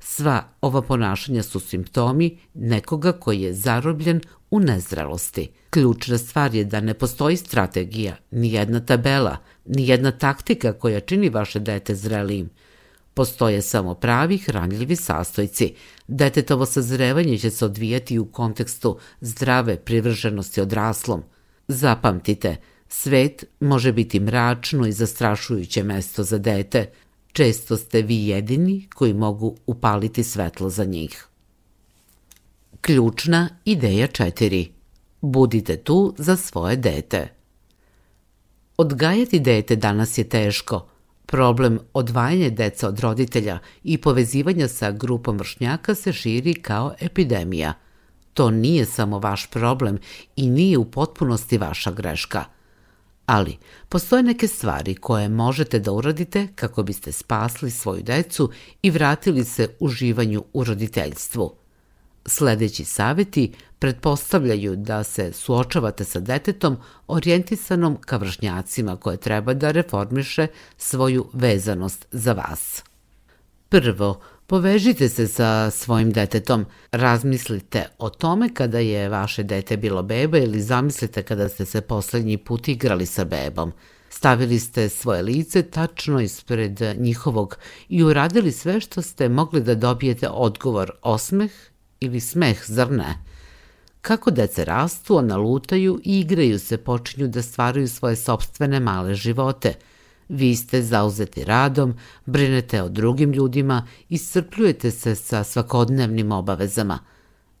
Sva 0.00 0.44
ova 0.60 0.82
ponašanja 0.82 1.42
su 1.42 1.60
simptomi 1.60 2.38
nekoga 2.54 3.12
koji 3.12 3.40
je 3.40 3.54
zarobljen 3.54 4.20
u 4.50 4.60
nezrelosti. 4.60 5.48
Ključna 5.70 6.18
stvar 6.18 6.54
je 6.54 6.64
da 6.64 6.80
ne 6.80 6.94
postoji 6.94 7.36
strategija, 7.36 8.16
ni 8.30 8.52
jedna 8.52 8.80
tabela, 8.80 9.36
ni 9.66 9.88
jedna 9.88 10.10
taktika 10.10 10.72
koja 10.72 11.00
čini 11.00 11.28
vaše 11.28 11.58
dete 11.58 11.94
zrelijim. 11.94 12.50
Postoje 13.20 13.62
samo 13.62 13.94
pravi 13.94 14.38
hranljivi 14.38 14.96
sastojci. 14.96 15.74
Detetovo 16.08 16.66
sazrevanje 16.66 17.38
će 17.38 17.50
se 17.50 17.64
odvijati 17.64 18.18
u 18.18 18.26
kontekstu 18.26 18.98
zdrave 19.20 19.76
privrženosti 19.76 20.60
odraslom. 20.60 21.22
Zapamtite, 21.68 22.56
svet 22.88 23.44
može 23.60 23.92
biti 23.92 24.20
mračno 24.20 24.86
i 24.86 24.92
zastrašujuće 24.92 25.82
mesto 25.82 26.22
za 26.22 26.38
dete. 26.38 26.90
Često 27.32 27.76
ste 27.76 28.02
vi 28.02 28.26
jedini 28.26 28.88
koji 28.94 29.14
mogu 29.14 29.56
upaliti 29.66 30.24
svetlo 30.24 30.70
za 30.70 30.84
njih. 30.84 31.26
Ključna 32.80 33.48
ideja 33.64 34.08
4. 34.08 34.68
Budite 35.20 35.76
tu 35.76 36.14
za 36.18 36.36
svoje 36.36 36.76
dete. 36.76 37.28
Odgajati 38.76 39.40
dete 39.40 39.76
danas 39.76 40.18
je 40.18 40.28
teško– 40.28 40.86
Problem 41.30 41.78
odvajanja 41.94 42.50
deca 42.50 42.88
od 42.88 43.00
roditelja 43.00 43.58
i 43.84 43.98
povezivanja 43.98 44.68
sa 44.68 44.90
grupom 44.90 45.38
vršnjaka 45.38 45.94
se 45.94 46.12
širi 46.12 46.54
kao 46.54 46.94
epidemija. 47.00 47.72
To 48.34 48.50
nije 48.50 48.86
samo 48.86 49.18
vaš 49.18 49.46
problem 49.50 49.98
i 50.36 50.50
nije 50.50 50.78
u 50.78 50.90
potpunosti 50.90 51.58
vaša 51.58 51.90
greška. 51.90 52.44
Ali, 53.26 53.56
postoje 53.88 54.22
neke 54.22 54.48
stvari 54.48 54.94
koje 54.94 55.28
možete 55.28 55.78
da 55.78 55.92
uradite 55.92 56.48
kako 56.54 56.82
biste 56.82 57.12
spasli 57.12 57.70
svoju 57.70 58.02
decu 58.02 58.50
i 58.82 58.90
vratili 58.90 59.44
se 59.44 59.76
uživanju 59.80 60.44
u 60.52 60.64
roditeljstvu. 60.64 61.59
Sledeći 62.26 62.84
saveti 62.84 63.52
pretpostavljaju 63.78 64.76
da 64.76 65.04
se 65.04 65.32
suočavate 65.32 66.04
sa 66.04 66.20
detetom 66.20 66.76
orijentisanom 67.06 67.96
ka 68.00 68.16
vršnjacima 68.16 68.96
koje 68.96 69.16
treba 69.16 69.54
da 69.54 69.70
reformiše 69.70 70.46
svoju 70.76 71.30
vezanost 71.32 72.06
za 72.10 72.32
vas. 72.32 72.82
Prvo, 73.68 74.20
povežite 74.46 75.08
se 75.08 75.28
sa 75.28 75.70
svojim 75.70 76.12
detetom. 76.12 76.66
Razmislite 76.92 77.86
o 77.98 78.10
tome 78.10 78.54
kada 78.54 78.78
je 78.78 79.08
vaše 79.08 79.42
dete 79.42 79.76
bilo 79.76 80.02
beba 80.02 80.38
ili 80.38 80.60
zamislite 80.60 81.22
kada 81.22 81.48
ste 81.48 81.64
se 81.64 81.80
poslednji 81.80 82.36
put 82.36 82.68
igrali 82.68 83.06
sa 83.06 83.24
bebom. 83.24 83.72
Stavili 84.08 84.58
ste 84.58 84.88
svoje 84.88 85.22
lice 85.22 85.62
tačno 85.62 86.20
ispred 86.20 86.80
njihovog 86.96 87.58
i 87.88 88.02
uradili 88.02 88.52
sve 88.52 88.80
što 88.80 89.02
ste 89.02 89.28
mogli 89.28 89.60
da 89.60 89.74
dobijete 89.74 90.28
odgovor 90.28 90.90
osmeh 91.02 91.50
ili 92.00 92.20
smeh, 92.20 92.62
zar 92.66 92.92
ne? 92.92 93.18
Kako 94.00 94.30
deca 94.30 94.64
rastu, 94.64 95.16
ona 95.16 95.36
lutaju 95.36 96.00
i 96.04 96.20
igraju 96.20 96.58
se, 96.58 96.78
počinju 96.78 97.28
da 97.28 97.42
stvaraju 97.42 97.88
svoje 97.88 98.16
sobstvene 98.16 98.80
male 98.80 99.14
živote. 99.14 99.74
Vi 100.28 100.56
ste 100.56 100.82
zauzeti 100.82 101.44
radom, 101.44 101.94
brinete 102.26 102.82
o 102.82 102.88
drugim 102.88 103.32
ljudima 103.32 103.86
i 104.08 104.18
srpljujete 104.18 104.90
se 104.90 105.14
sa 105.14 105.44
svakodnevnim 105.44 106.32
obavezama. 106.32 106.98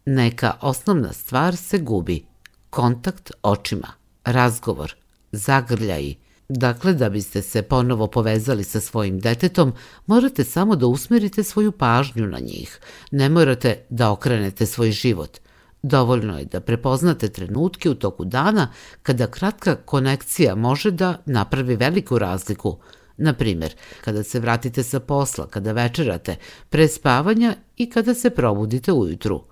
Neka 0.04 0.54
osnovna 0.60 1.12
stvar 1.12 1.56
se 1.56 1.78
gubi. 1.78 2.24
Kontakt 2.70 3.32
očima, 3.42 3.88
razgovor, 4.24 4.94
zagrljaji. 5.32 6.16
Dakle, 6.52 6.94
da 6.94 7.08
biste 7.08 7.42
se 7.42 7.62
ponovo 7.62 8.06
povezali 8.06 8.64
sa 8.64 8.80
svojim 8.80 9.20
detetom, 9.20 9.72
morate 10.06 10.44
samo 10.44 10.76
da 10.76 10.86
usmerite 10.86 11.42
svoju 11.42 11.72
pažnju 11.72 12.26
na 12.26 12.38
njih. 12.38 12.80
Ne 13.10 13.28
morate 13.28 13.84
da 13.90 14.10
okrenete 14.10 14.66
svoj 14.66 14.90
život– 14.90 15.38
Dovoljno 15.82 16.38
je 16.38 16.44
da 16.44 16.60
prepoznate 16.60 17.28
trenutke 17.28 17.90
u 17.90 17.94
toku 17.94 18.24
dana 18.24 18.68
kada 19.02 19.26
kratka 19.26 19.76
konekcija 19.76 20.54
može 20.54 20.90
da 20.90 21.22
napravi 21.26 21.76
veliku 21.76 22.18
razliku. 22.18 22.78
Na 23.16 23.32
primjer, 23.32 23.74
kada 24.04 24.22
se 24.22 24.40
vratite 24.40 24.82
sa 24.82 25.00
posla, 25.00 25.46
kada 25.46 25.72
večerate, 25.72 26.36
pre 26.68 26.88
spavanja 26.88 27.54
i 27.76 27.90
kada 27.90 28.14
se 28.14 28.30
probudite 28.30 28.92
ujutru. 28.92 29.44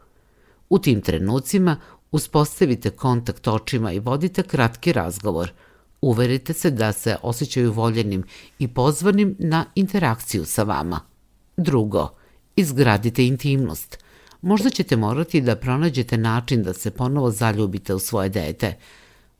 U 0.69 0.79
tim 0.79 1.01
trenucima 1.01 1.77
uspostavite 2.11 2.91
kontakt 2.91 3.49
očima 3.49 3.93
i 3.93 4.01
vodite 4.01 4.43
kratki 4.43 4.93
razgovor. 4.93 5.51
Uverite 6.01 6.53
se 6.53 6.71
da 6.71 6.93
se 6.93 7.17
osjećaju 7.23 7.73
voljenim 7.73 8.25
i 8.59 8.69
pozvanim 8.69 9.37
na 9.39 9.65
interakciju 9.75 10.45
sa 10.45 10.63
vama. 10.63 11.01
Drugo, 11.57 12.09
izgradite 12.57 13.27
intimnost– 13.27 13.99
Možda 14.43 14.71
ćete 14.71 14.97
morati 14.97 15.41
da 15.41 15.57
pronađete 15.57 16.17
način 16.17 16.63
da 16.63 16.73
se 16.73 16.91
ponovo 16.91 17.31
zaljubite 17.31 17.95
u 17.95 17.99
svoje 17.99 18.29
dete. 18.29 18.77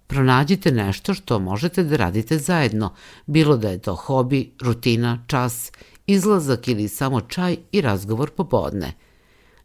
Pronađite 0.07 0.73
nešto 0.73 1.15
što 1.15 1.39
možete 1.39 1.85
da 1.85 1.97
radite 1.97 2.39
zajedno, 2.39 2.95
bilo 3.27 3.57
da 3.57 3.71
je 3.71 3.79
to 3.79 3.95
hobi, 3.95 4.53
rutina, 4.61 5.25
čas, 5.27 5.73
izlazak 6.07 6.69
ili 6.69 6.89
samo 6.89 7.21
čaj 7.21 7.57
i 7.73 7.81
razgovor 7.81 8.31
popodne. 8.31 8.93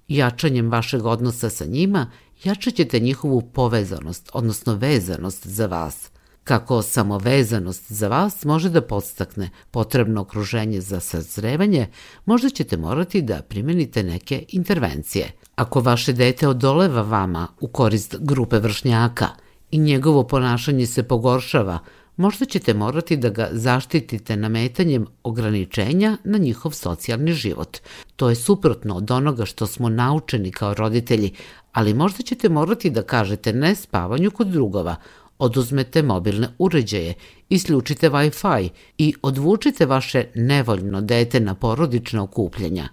Jačanjem 0.08 0.72
vašeg 0.72 1.06
odnosa 1.06 1.50
sa 1.50 1.66
njima 1.66 2.12
jačat 2.44 2.74
ćete 2.74 3.00
njihovu 3.00 3.42
povezanost, 3.42 4.30
odnosno 4.34 4.76
vezanost 4.76 5.48
za 5.48 5.66
vas. 5.66 6.10
Kako 6.44 6.82
samovezanost 6.82 7.92
za 7.92 8.08
vas 8.08 8.46
može 8.46 8.70
da 8.70 8.82
podstakne 8.82 9.50
potrebno 9.72 10.22
okruženje 10.22 10.82
za 10.82 11.00
sazrevanje, 11.00 11.88
možda 12.26 12.50
ćete 12.50 12.78
morati 12.78 13.22
da 13.22 13.42
primenite 13.42 14.04
neke 14.04 14.46
intervencije. 14.50 15.32
Ako 15.56 15.82
vaše 15.82 16.14
dete 16.14 16.48
odoleva 16.48 17.02
vama 17.02 17.48
u 17.60 17.68
korist 17.68 18.16
grupe 18.20 18.60
vršnjaka 18.60 19.28
i 19.72 19.78
njegovo 19.78 20.24
ponašanje 20.24 20.86
se 20.86 21.04
pogoršava, 21.04 21.80
možda 22.18 22.46
ćete 22.46 22.74
morati 22.74 23.18
da 23.18 23.30
ga 23.30 23.50
zaštitite 23.52 24.36
nametanjem 24.36 25.06
ograničenja 25.24 26.18
na 26.24 26.38
njihov 26.38 26.72
socijalni 26.72 27.34
život. 27.34 27.78
To 28.16 28.30
je 28.30 28.36
suprotno 28.36 28.96
od 28.96 29.12
onoga 29.12 29.46
što 29.46 29.68
smo 29.68 29.90
naučeni 29.90 30.52
kao 30.52 30.74
roditelji, 30.74 31.32
ali 31.72 31.94
možda 31.94 32.24
ćete 32.24 32.50
morati 32.50 32.90
da 32.90 33.04
kažete 33.04 33.54
ne 33.54 33.76
spavanju 33.76 34.32
kod 34.32 34.48
drugova, 34.48 34.96
oduzmete 35.40 36.02
mobilne 36.02 36.48
uređaje, 36.58 37.14
isključite 37.50 38.10
Wi-Fi 38.10 38.70
i 38.98 39.14
odvučite 39.22 39.86
vaše 39.86 40.26
nevoljno 40.36 41.02
dete 41.02 41.40
na 41.40 41.56
porodična 41.56 42.24
okupljanja. 42.24 42.90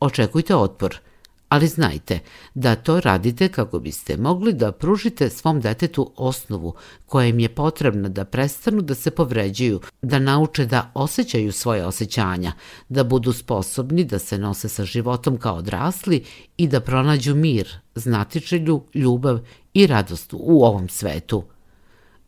Očekujte 0.00 0.56
otpor– 0.56 0.98
ali 1.52 1.68
znajte 1.68 2.18
da 2.54 2.74
to 2.74 3.00
radite 3.00 3.48
kako 3.48 3.78
biste 3.78 4.16
mogli 4.16 4.52
da 4.52 4.72
pružite 4.72 5.30
svom 5.30 5.60
detetu 5.60 6.12
osnovu 6.16 6.74
koja 7.06 7.26
im 7.26 7.38
je 7.38 7.48
potrebna 7.48 8.08
da 8.08 8.24
prestanu 8.24 8.80
da 8.82 8.94
se 8.94 9.10
povređuju, 9.10 9.80
da 10.02 10.18
nauče 10.18 10.66
da 10.66 10.90
osjećaju 10.94 11.52
svoje 11.52 11.86
osjećanja, 11.86 12.52
da 12.88 13.04
budu 13.04 13.32
sposobni 13.32 14.04
da 14.04 14.18
se 14.18 14.38
nose 14.38 14.68
sa 14.68 14.84
životom 14.84 15.36
kao 15.36 15.56
odrasli 15.56 16.24
i 16.56 16.68
da 16.68 16.80
pronađu 16.80 17.34
mir, 17.34 17.68
znatičelju, 17.94 18.82
ljubav 18.94 19.38
i 19.74 19.86
radost 19.86 20.32
u 20.32 20.64
ovom 20.64 20.88
svetu. 20.88 21.44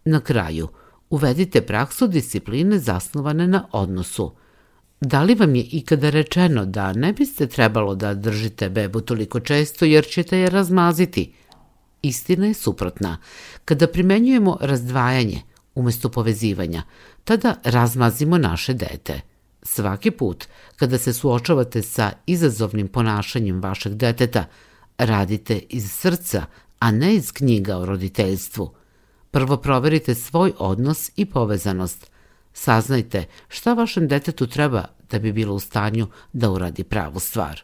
Na 0.04 0.20
kraju, 0.20 0.68
uvedite 1.10 1.60
praksu 1.60 2.06
discipline 2.06 2.78
zasnovane 2.78 3.46
na 3.46 3.66
odnosu– 3.72 4.32
Da 5.04 5.22
li 5.22 5.34
vam 5.34 5.54
je 5.54 5.62
ikada 5.62 6.10
rečeno 6.10 6.64
da 6.64 6.92
ne 6.92 7.12
biste 7.12 7.46
trebalo 7.46 7.94
da 7.94 8.14
držite 8.14 8.68
bebu 8.70 9.00
toliko 9.00 9.40
često 9.40 9.84
jer 9.84 10.06
ćete 10.06 10.38
je 10.38 10.50
razmaziti? 10.50 11.32
Istina 12.02 12.46
je 12.46 12.54
suprotna. 12.54 13.18
Kada 13.64 13.86
primenjujemo 13.86 14.58
razdvajanje 14.60 15.42
umesto 15.74 16.08
povezivanja, 16.08 16.82
tada 17.24 17.54
razmazimo 17.64 18.38
naše 18.38 18.74
dete. 18.74 19.20
Svaki 19.62 20.10
put 20.10 20.44
kada 20.76 20.98
se 20.98 21.12
suočavate 21.12 21.82
sa 21.82 22.12
izazovnim 22.26 22.88
ponašanjem 22.88 23.60
vašeg 23.60 23.94
deteta, 23.94 24.44
radite 24.98 25.58
iz 25.68 25.90
srca, 25.92 26.46
a 26.78 26.90
ne 26.90 27.14
iz 27.14 27.32
knjiga 27.32 27.76
o 27.76 27.86
roditeljstvu. 27.86 28.74
Prvo 29.30 29.56
proverite 29.56 30.14
svoj 30.14 30.52
odnos 30.58 31.10
i 31.16 31.24
povezanost– 31.24 32.10
Saznajte 32.54 33.24
šta 33.48 33.72
vašem 33.72 34.08
detetu 34.08 34.46
treba 34.46 34.84
da 35.10 35.18
bi 35.18 35.32
bilo 35.32 35.54
u 35.54 35.60
stanju 35.60 36.06
da 36.32 36.50
uradi 36.50 36.84
pravu 36.84 37.20
stvar. 37.20 37.62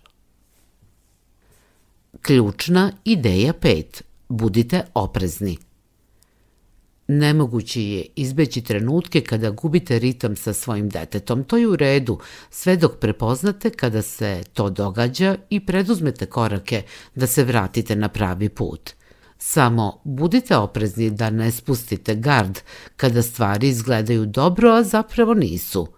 Ključna 2.23 2.93
ideja 3.05 3.53
5. 3.53 4.03
Budite 4.29 4.83
oprezni. 4.95 5.59
Nemoguće 7.07 7.83
je 7.83 8.07
izbeći 8.17 8.63
trenutke 8.63 9.21
kada 9.21 9.51
gubite 9.51 9.99
ritam 9.99 10.37
sa 10.37 10.53
svojim 10.53 10.89
detetom. 10.89 11.45
To 11.45 11.57
je 11.57 11.69
u 11.69 11.77
redu, 11.77 12.19
sve 12.51 12.77
dok 12.77 12.99
prepoznate 12.99 13.71
kada 13.71 14.03
se 14.03 14.43
to 14.53 14.71
događa 14.71 15.37
i 15.51 15.67
preduzmete 15.67 16.27
korake 16.27 16.83
da 17.15 17.27
se 17.27 17.45
vratite 17.45 17.97
na 17.97 18.09
pravi 18.09 18.49
put– 18.49 18.91
Samo 19.43 20.01
budite 20.05 20.57
oprezni 20.57 21.11
da 21.11 21.31
ne 21.31 21.51
spustite 21.51 22.15
gard 22.15 22.59
kada 22.97 23.23
stvari 23.23 23.69
izgledaju 23.69 24.27
dobro, 24.27 24.71
a 24.71 24.83
zapravo 24.83 25.35
nisu. 25.35 25.89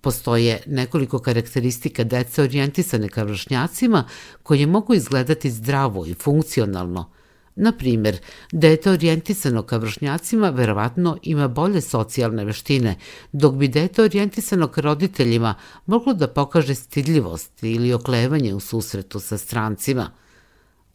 Postoje 0.00 0.62
nekoliko 0.66 1.18
karakteristika 1.18 2.04
dece 2.04 2.42
orijentisane 2.42 3.08
ka 3.08 3.22
vršnjacima 3.22 4.04
koje 4.42 4.66
mogu 4.66 4.94
izgledati 4.94 5.50
zdravo 5.50 6.06
i 6.06 6.14
funkcionalno. 6.14 7.10
Na 7.56 7.72
primer, 7.72 8.18
dete 8.52 8.90
orijentisano 8.90 9.62
ka 9.62 9.76
vršnjacima 9.76 10.50
verovatno 10.50 11.18
ima 11.22 11.48
bolje 11.48 11.80
socijalne 11.80 12.44
veštine, 12.44 12.96
dok 13.32 13.54
bi 13.54 13.68
dete 13.68 14.02
orijentisano 14.02 14.68
ka 14.68 14.80
roditeljima 14.80 15.54
moglo 15.86 16.14
da 16.14 16.28
pokaže 16.28 16.74
stidljivost 16.74 17.62
ili 17.62 17.92
oklevanje 17.92 18.54
u 18.54 18.60
susretu 18.60 19.20
sa 19.20 19.38
strancima– 19.38 20.10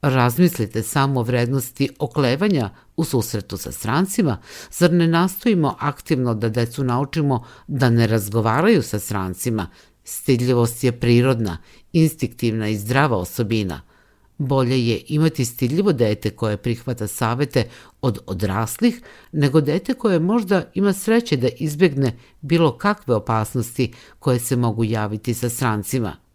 Razmislite 0.10 0.84
samo 0.84 1.20
o 1.20 1.24
vrednosti 1.24 1.90
oklevanja 2.00 2.70
u 2.96 3.04
susretu 3.04 3.58
sa 3.58 3.72
strancima, 3.72 4.38
zar 4.72 4.94
ne 4.94 5.08
nastojimo 5.08 5.76
aktivno 5.80 6.34
da 6.34 6.50
decu 6.50 6.84
naučimo 6.84 7.44
da 7.68 7.90
ne 7.90 8.08
razgovaraju 8.08 8.82
sa 8.82 9.00
strancima? 9.00 9.68
Stidljivost 10.04 10.84
je 10.84 10.92
prirodna, 10.92 11.58
instiktivna 11.94 12.68
i 12.68 12.78
zdrava 12.78 13.18
osobina. 13.18 13.82
Bolje 14.38 14.88
je 14.88 15.02
imati 15.08 15.46
stidljivo 15.46 15.94
dete 15.94 16.30
koje 16.30 16.58
prihvata 16.58 17.08
savete 17.08 17.70
od 18.02 18.20
odraslih, 18.26 19.02
nego 19.32 19.62
dete 19.62 19.94
koje 19.94 20.20
možda 20.20 20.64
ima 20.74 20.94
sreće 20.94 21.38
da 21.38 21.48
izbegne 21.60 22.18
bilo 22.42 22.78
kakve 22.78 23.16
opasnosti 23.16 23.94
koje 24.20 24.40
se 24.40 24.56
mogu 24.56 24.84
javiti 24.84 25.34
sa 25.34 25.50
strancima– 25.50 26.16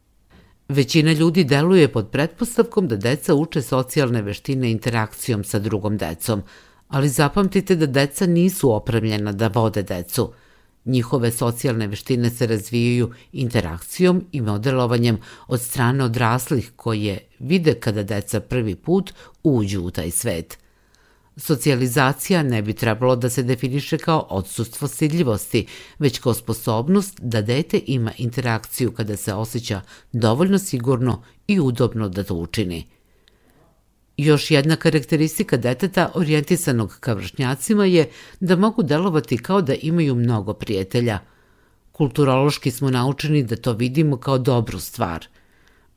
Većina 0.73 1.13
ljudi 1.13 1.45
deluje 1.45 1.93
pod 1.93 2.09
pretpostavkom 2.09 2.89
da 2.89 2.97
deca 2.97 3.35
uče 3.35 3.63
socijalne 3.63 4.23
veštine 4.23 4.71
interakcijom 4.71 5.45
sa 5.45 5.59
drugom 5.59 5.97
decom, 5.97 6.43
ali 6.89 7.09
zapamtite 7.09 7.77
da 7.77 7.87
deca 7.87 8.27
nisu 8.27 8.73
opremljena 8.75 9.33
da 9.33 9.49
vode 9.49 9.83
decu. 9.83 10.33
Njihove 10.85 11.31
socijalne 11.31 11.87
veštine 11.87 12.31
se 12.31 12.47
razvijaju 12.47 13.11
interakcijom 13.33 14.25
i 14.33 14.41
modelovanjem 14.41 15.19
od 15.47 15.61
strane 15.61 16.05
odraslih 16.05 16.73
koje 16.77 17.19
vide 17.39 17.75
kada 17.75 18.03
deca 18.03 18.41
prvi 18.41 18.75
put 18.75 19.13
uđu 19.43 19.83
u 19.83 19.91
taj 19.91 20.11
svet. 20.11 20.59
Socijalizacija 21.37 22.43
ne 22.43 22.63
bi 22.63 22.73
trebalo 22.73 23.17
da 23.17 23.31
se 23.31 23.43
definiše 23.43 23.99
kao 23.99 24.27
odsustvo 24.31 24.89
stidljivosti, 24.89 25.67
već 25.99 26.19
kao 26.19 26.35
sposobnost 26.35 27.21
da 27.21 27.43
dete 27.43 27.81
ima 27.87 28.13
interakciju 28.19 28.93
kada 28.93 29.17
se 29.17 29.35
osjeća 29.35 29.81
dovoljno 30.13 30.59
sigurno 30.59 31.23
i 31.47 31.61
udobno 31.61 32.09
da 32.09 32.25
to 32.25 32.35
učini. 32.35 32.87
Još 34.17 34.51
jedna 34.51 34.77
karakteristika 34.77 35.57
deteta 35.57 36.11
orijentisanog 36.15 36.97
ka 37.01 37.13
vršnjacima 37.13 37.85
je 37.85 38.11
da 38.41 38.57
mogu 38.57 38.83
delovati 38.83 39.39
kao 39.39 39.63
da 39.63 39.75
imaju 39.75 40.15
mnogo 40.15 40.55
prijatelja. 40.55 41.19
Kulturološki 41.93 42.71
smo 42.71 42.91
naučeni 42.91 43.43
da 43.43 43.57
to 43.57 43.73
vidimo 43.73 44.17
kao 44.17 44.39
dobru 44.39 44.81
stvar– 44.81 45.27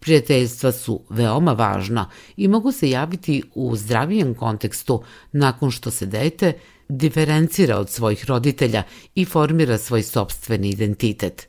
Prijateljstva 0.05 0.71
su 0.71 1.01
veoma 1.09 1.53
važna 1.53 2.09
i 2.37 2.47
mogu 2.47 2.71
se 2.71 2.89
javiti 2.89 3.43
u 3.55 3.75
zdravijem 3.75 4.33
kontekstu 4.33 5.03
nakon 5.31 5.71
što 5.71 5.91
se 5.91 6.05
dete 6.05 6.53
diferencira 6.89 7.77
od 7.77 7.89
svojih 7.89 8.25
roditelja 8.25 8.83
i 9.15 9.25
formira 9.25 9.77
svoj 9.77 10.03
sobstveni 10.03 10.69
identitet. 10.69 11.47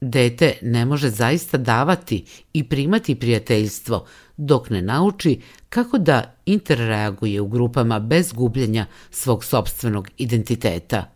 Dete 0.00 0.58
ne 0.62 0.84
može 0.84 1.10
zaista 1.10 1.58
davati 1.58 2.24
i 2.52 2.64
primati 2.64 3.14
prijateljstvo 3.14 4.06
dok 4.36 4.70
ne 4.70 4.82
nauči 4.82 5.40
kako 5.68 5.98
da 5.98 6.34
interreaguje 6.46 7.40
u 7.40 7.48
grupama 7.48 7.98
bez 7.98 8.32
gubljenja 8.32 8.86
svog 9.10 9.44
sobstvenog 9.44 10.10
identiteta– 10.18 11.10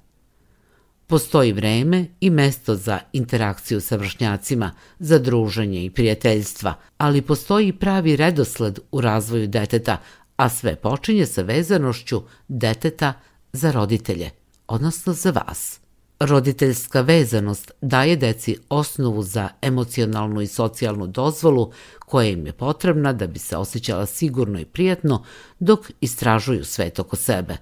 Postoji 1.11 1.53
vreme 1.53 2.07
i 2.21 2.31
mesto 2.31 2.75
za 2.75 2.99
interakciju 3.13 3.81
sa 3.81 3.97
vršnjacima, 3.97 4.71
za 4.99 5.19
druženje 5.19 5.85
i 5.85 5.91
prijateljstva, 5.91 6.75
ali 6.99 7.23
postoji 7.23 7.73
pravi 7.73 8.17
redosled 8.17 8.79
u 8.93 9.01
razvoju 9.01 9.49
deteta, 9.49 9.97
a 10.37 10.49
sve 10.49 10.77
počinje 10.77 11.27
sa 11.27 11.43
vezanošću 11.43 12.23
deteta 12.49 13.13
za 13.53 13.73
roditelje, 13.73 14.31
odnosno 14.69 15.13
za 15.13 15.31
vas. 15.31 15.81
Roditeljska 16.21 17.01
vezanost 17.01 17.71
daje 17.81 18.17
deci 18.17 18.57
osnovu 18.69 19.23
za 19.23 19.49
emocionalnu 19.63 20.41
i 20.41 20.47
socijalnu 20.47 21.07
dozvolu 21.07 21.73
koja 21.99 22.29
im 22.29 22.47
je 22.47 22.53
potrebna 22.53 23.13
da 23.13 23.27
bi 23.27 23.39
se 23.39 23.57
osjećala 23.57 24.07
sigurno 24.07 24.61
i 24.61 24.65
prijatno 24.65 25.25
dok 25.59 25.91
istražuju 26.01 26.65
svet 26.65 26.99
oko 26.99 27.17
sebe. 27.17 27.57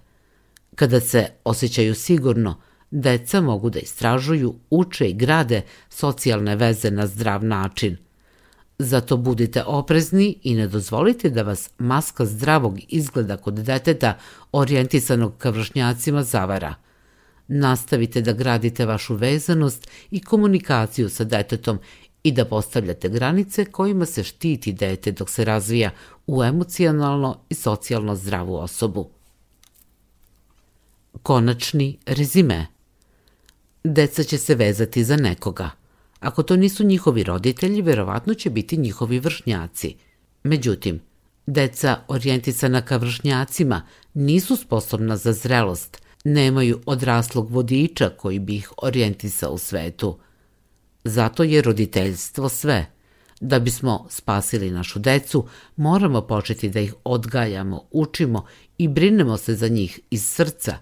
Kada 0.75 1.01
se 1.01 1.27
osjećaju 1.45 1.95
sigurno, 1.95 2.68
deca 2.91 3.41
mogu 3.41 3.71
da 3.71 3.79
istražuju, 3.79 4.55
uče 4.71 5.09
i 5.09 5.15
grade 5.15 5.63
socijalne 5.89 6.57
veze 6.57 6.91
na 6.91 7.07
zdrav 7.07 7.45
način. 7.45 7.97
Zato 8.79 9.17
budite 9.17 9.63
oprezni 9.67 10.39
i 10.43 10.55
ne 10.55 10.69
dozvolite 10.69 11.31
da 11.31 11.43
vas 11.43 11.71
maska 11.79 12.25
zdravog 12.25 12.79
izgleda 12.89 13.37
kod 13.37 13.55
deteta 13.55 14.19
orijentisanog 14.53 15.39
ka 15.39 15.51
vršnjacima 15.51 16.23
zavara. 16.23 16.75
Nastavite 17.49 18.21
da 18.21 18.33
gradite 18.33 18.87
vašu 18.87 19.15
vezanost 19.15 19.89
i 20.11 20.21
komunikaciju 20.21 21.09
sa 21.09 21.25
detetom 21.25 21.79
i 22.23 22.33
da 22.33 22.45
postavljate 22.45 23.09
granice 23.09 23.65
kojima 23.65 24.07
se 24.07 24.23
štiti 24.23 24.73
dete 24.73 25.13
dok 25.13 25.31
se 25.31 25.45
razvija 25.45 25.91
u 26.27 26.45
emocionalno 26.45 27.41
i 27.49 27.55
socijalno 27.55 28.15
zdravu 28.15 28.57
osobu. 28.57 29.11
Konačni 31.23 31.99
rezime. 32.07 32.78
Deca 33.85 34.23
će 34.23 34.39
se 34.39 34.55
vezati 34.55 35.05
za 35.05 35.17
nekoga. 35.17 35.71
Ako 36.21 36.43
to 36.43 36.57
nisu 36.57 36.85
njihovi 36.85 37.23
roditelji, 37.23 37.83
verovatno 37.83 38.35
će 38.35 38.51
biti 38.51 38.77
njihovi 38.77 39.19
vršnjaci. 39.19 39.95
Međutim, 40.43 41.01
deca 41.47 41.99
orijentisana 42.09 42.83
ka 42.83 42.97
vršnjacima 42.97 43.83
nisu 44.15 44.57
sposobna 44.57 45.17
za 45.17 45.33
zrelost, 45.33 46.03
nemaju 46.25 46.81
odraslog 46.87 47.51
vodiča 47.51 48.11
koji 48.11 48.39
bi 48.39 48.57
ih 48.57 48.73
orijentisao 48.83 49.53
u 49.53 49.59
svetu. 49.59 50.19
Zato 51.05 51.43
je 51.43 51.63
roditeljstvo 51.63 52.49
sve– 52.49 52.87
Da 53.41 53.59
bismo 53.59 54.07
spasili 54.11 54.71
našu 54.71 54.99
decu, 54.99 55.47
moramo 55.77 56.21
početi 56.21 56.69
da 56.69 56.81
ih 56.81 56.95
odgajamo, 57.05 57.89
učimo 57.91 58.47
i 58.79 58.89
brinemo 58.89 59.37
se 59.37 59.55
za 59.55 59.69
njih 59.69 60.01
iz 60.11 60.25
srca. 60.25 60.79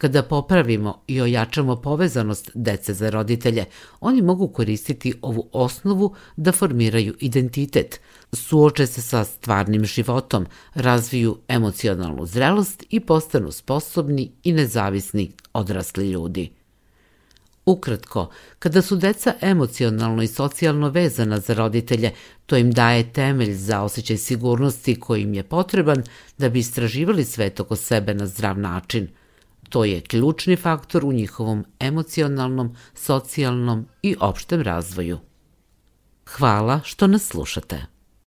Kada 0.00 0.22
popravimo 0.22 1.02
i 1.06 1.20
ojačamo 1.20 1.76
povezanost 1.76 2.50
dece 2.54 2.94
za 2.94 3.10
roditelje, 3.10 3.64
oni 4.00 4.22
mogu 4.22 4.48
koristiti 4.48 5.12
ovu 5.22 5.48
osnovu 5.52 6.14
da 6.36 6.52
formiraju 6.52 7.14
identitet, 7.20 8.00
suoče 8.32 8.86
se 8.86 9.02
sa 9.02 9.24
stvarnim 9.24 9.84
životom, 9.84 10.46
razviju 10.74 11.38
emocionalnu 11.48 12.26
zrelost 12.26 12.84
i 12.90 13.00
postanu 13.00 13.52
sposobni 13.52 14.32
i 14.44 14.52
nezavisni 14.52 15.30
odrasli 15.52 16.10
ljudi. 16.10 16.50
Ukratko, 17.66 18.30
kada 18.58 18.82
su 18.82 18.96
deca 18.96 19.34
emocionalno 19.40 20.22
i 20.22 20.26
socijalno 20.26 20.88
vezana 20.88 21.40
za 21.40 21.54
roditelje, 21.54 22.12
to 22.46 22.56
im 22.56 22.72
daje 22.72 23.12
temelj 23.12 23.52
za 23.52 23.82
osjećaj 23.82 24.16
sigurnosti 24.16 25.00
koji 25.00 25.22
im 25.22 25.34
je 25.34 25.42
potreban 25.42 26.02
da 26.38 26.48
bi 26.48 26.58
istraživali 26.58 27.24
svet 27.24 27.60
oko 27.60 27.76
sebe 27.76 28.14
na 28.14 28.26
zdrav 28.26 28.58
način. 28.58 29.08
To 29.70 29.84
je 29.84 30.00
ključni 30.00 30.56
faktor 30.56 31.04
u 31.04 31.12
njihovom 31.12 31.64
emocionalnom, 31.80 32.76
socijalnom 32.94 33.86
i 34.02 34.16
opštem 34.20 34.62
razvoju. 34.62 35.18
Hvala 36.26 36.80
što 36.84 37.06
nas 37.06 37.26
slušate. 37.26 37.86